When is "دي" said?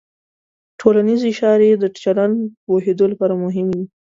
3.79-3.85